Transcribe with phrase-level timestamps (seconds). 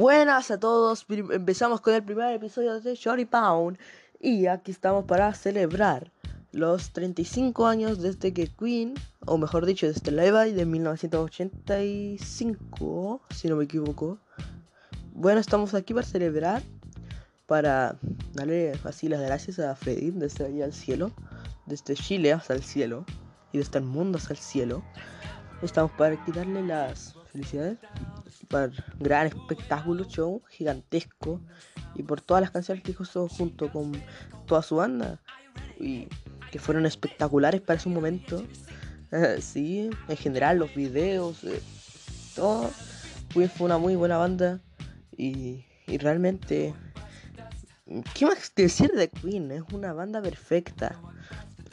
[0.00, 3.76] Buenas a todos, empezamos con el primer episodio de Shorty Pound
[4.18, 6.10] y aquí estamos para celebrar
[6.52, 8.94] los 35 años desde que Queen,
[9.26, 14.16] o mejor dicho, desde Live Aid de 1985, si no me equivoco.
[15.12, 16.62] Bueno, estamos aquí para celebrar,
[17.46, 17.98] para
[18.32, 21.12] darle así las gracias a Freddy desde allá al cielo,
[21.66, 23.04] desde Chile hasta el cielo
[23.52, 24.82] y desde el mundo hasta el cielo.
[25.60, 27.76] Estamos para quitarle las felicidades
[28.50, 31.40] por gran espectáculo, show gigantesco
[31.94, 33.92] y por todas las canciones que hizo junto con
[34.46, 35.20] toda su banda
[35.78, 36.08] y
[36.50, 38.44] que fueron espectaculares para ese momento.
[39.40, 41.62] sí, en general los videos, eh,
[42.34, 42.70] todo.
[43.30, 44.58] Fue, fue una muy buena banda
[45.16, 46.74] y, y realmente,
[48.14, 49.52] ¿qué más decir de Queen?
[49.52, 51.00] Es una banda perfecta.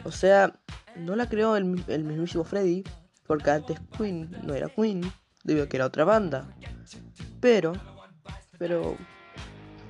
[0.03, 0.53] O sea,
[0.95, 2.83] no la creó el, el mismísimo Freddy,
[3.25, 5.02] porque antes Queen no era Queen
[5.47, 6.45] debido a que era otra banda.
[7.39, 7.73] Pero,
[8.59, 8.95] pero,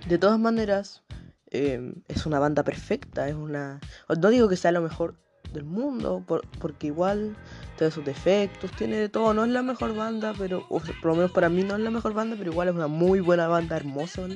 [0.07, 1.03] de todas maneras,
[1.49, 3.81] em, es una banda perfecta, es una...
[4.21, 5.15] No digo que sea lo mejor
[5.51, 6.23] del mundo,
[6.59, 7.35] porque igual
[7.77, 11.31] tiene sus defectos, tiene de todo, no es la mejor banda, pero, por lo menos
[11.31, 14.27] para mí no es la mejor banda, pero igual es una muy buena banda, hermosa,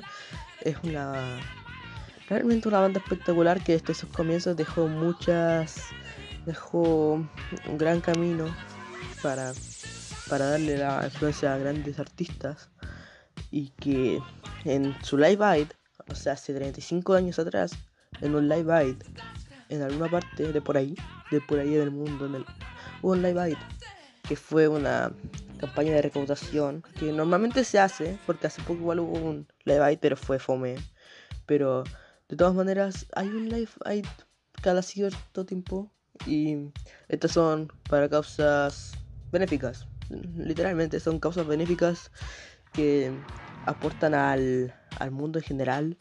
[0.61, 1.39] es una...
[2.29, 5.81] Realmente una banda espectacular que desde sus comienzos dejó muchas...
[6.45, 7.15] dejó
[7.67, 8.45] un gran camino
[9.21, 9.53] para
[10.31, 12.69] para darle la influencia a grandes artistas
[13.51, 14.21] y que
[14.63, 15.67] en su Live Aid,
[16.07, 17.73] o sea, hace 35 años atrás,
[18.21, 18.95] en un Live Aid,
[19.67, 20.95] en alguna parte de por ahí,
[21.31, 22.45] de por ahí del mundo, en el,
[23.01, 23.57] hubo un Live Aid
[24.25, 25.11] que fue una
[25.57, 29.99] campaña de recaudación que normalmente se hace, porque hace poco igual hubo un Live Aid,
[29.99, 30.77] pero fue fome.
[31.45, 31.83] Pero
[32.29, 34.05] de todas maneras, hay un Live Aid
[34.61, 35.91] cada cierto tiempo
[36.25, 36.71] y
[37.09, 38.93] estas son para causas
[39.33, 42.11] benéficas literalmente son causas benéficas
[42.73, 43.11] que
[43.65, 45.97] aportan al, al mundo en general.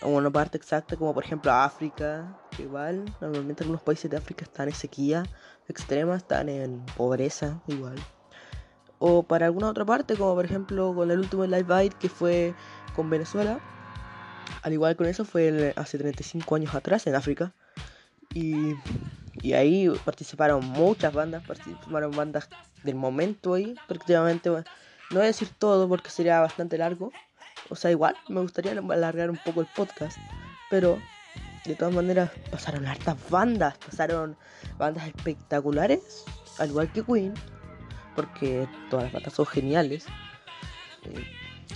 [0.00, 4.68] A una parte exacta como por ejemplo África igual normalmente algunos países de África están
[4.68, 5.22] en sequía
[5.68, 7.96] extrema están en pobreza igual.
[8.98, 12.54] O para alguna otra parte como por ejemplo con el último Live Aid que fue
[12.94, 13.60] con Venezuela.
[14.62, 17.54] Al igual con eso fue hace 35 años atrás en África.
[18.34, 18.74] Y
[19.42, 22.48] y ahí participaron muchas bandas, participaron bandas
[22.82, 24.50] del momento ahí, prácticamente.
[24.50, 24.64] No
[25.10, 27.12] voy a decir todo porque sería bastante largo.
[27.68, 30.18] O sea, igual me gustaría alargar un poco el podcast.
[30.70, 30.98] Pero
[31.64, 34.36] de todas maneras pasaron hartas bandas, pasaron
[34.78, 36.24] bandas espectaculares,
[36.58, 37.34] al igual que Queen,
[38.14, 40.06] porque todas las bandas son geniales.
[41.04, 41.24] Eh,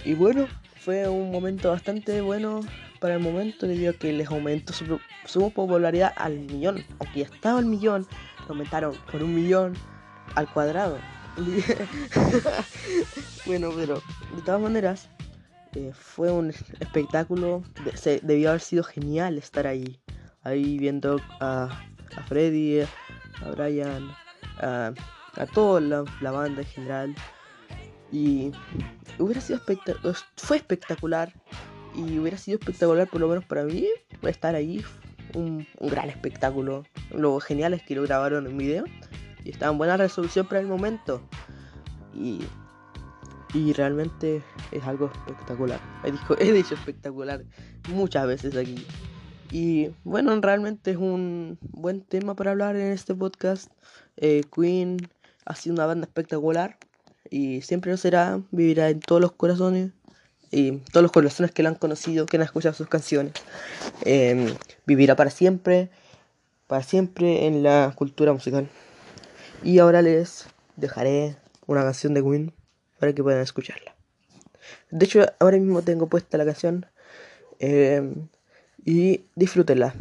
[0.04, 0.47] y bueno,
[0.77, 2.60] fue un momento bastante bueno
[3.00, 6.84] para el momento debido a que les aumentó su, popularidad al millón.
[7.14, 8.06] Ya estaba al millón,
[8.46, 9.74] lo aumentaron por un millón
[10.36, 10.98] al cuadrado.
[13.46, 14.02] bueno, pero
[14.36, 15.08] de todas maneras,
[15.74, 17.62] eh, fue un espectáculo.
[18.22, 19.98] debió haber sido genial estar ahí.
[20.42, 21.68] Ahí viendo a,
[22.16, 24.10] a Freddy, a Brian,
[24.58, 24.92] a,
[25.36, 27.14] a toda la, la, banda en general.
[28.12, 28.52] Y
[29.18, 30.16] hubiera sido espectacular.
[30.36, 31.32] Fue espectacular
[31.94, 33.86] y hubiera sido espectacular, por lo menos para mí,
[34.22, 34.84] estar ahí.
[35.34, 36.84] Un, gran espectáculo.
[37.10, 38.84] Lo genial es que lo grabaron en video
[39.44, 41.22] y estaba en buena resolución para el momento.
[42.14, 42.40] Y,
[43.54, 44.42] y realmente
[44.72, 45.80] es algo espectacular.
[46.38, 47.44] He dicho, espectacular
[47.88, 48.84] muchas veces aquí.
[49.52, 53.70] Y bueno, realmente es un buen tema para hablar en este podcast.
[54.16, 54.96] Eh, Queen
[55.44, 56.76] ha sido una banda espectacular
[57.30, 59.92] y siempre lo será, vivirá en todos los corazones
[60.50, 63.34] y todos los corazones que la han conocido, que han escuchado sus canciones,
[64.04, 64.54] em,
[64.86, 65.90] vivirá para siempre,
[66.66, 68.68] para siempre en la cultura musical.
[69.62, 70.46] Y ahora les
[70.76, 72.52] dejaré una canción de Queen
[72.98, 73.94] para que puedan escucharla.
[74.90, 76.86] De hecho, ahora mismo tengo puesta la canción
[77.58, 78.28] em,
[78.84, 79.94] y disfrútenla.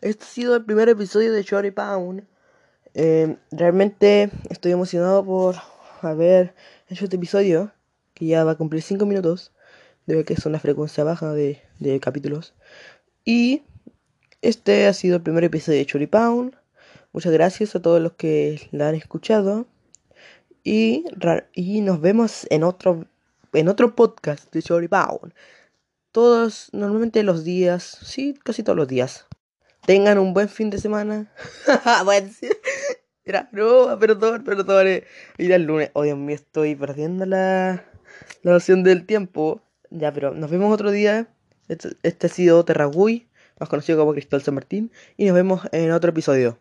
[0.00, 2.26] Este ha sido el primer episodio de Shorty Pound.
[2.94, 5.56] Eh, realmente estoy emocionado por
[6.00, 6.54] haber
[6.88, 7.70] hecho este episodio,
[8.14, 9.52] que ya va a cumplir 5 minutos,
[10.06, 11.60] debe que es una frecuencia baja de,
[12.00, 12.54] capítulos.
[13.26, 13.62] Y
[14.40, 16.56] este ha sido el primer episodio de Shorty Pound.
[17.12, 19.66] Muchas gracias a todos los que la han escuchado.
[20.64, 21.04] Y,
[21.52, 23.06] y nos vemos en otro,
[23.52, 25.34] en otro podcast de Shorty Pound.
[26.10, 29.26] Todos, normalmente los días, sí, casi todos los días
[29.86, 31.32] Tengan un buen fin de semana.
[33.24, 35.02] Era broma, perdón, perdón.
[35.38, 35.90] Ir el lunes.
[35.94, 37.84] Oh, Dios mío, estoy perdiendo la,
[38.42, 39.62] la noción del tiempo.
[39.90, 41.28] Ya, pero nos vemos otro día.
[41.68, 43.28] Este, este ha sido Terragui,
[43.58, 44.92] más conocido como Cristóbal San Martín.
[45.16, 46.58] Y nos vemos en otro episodio.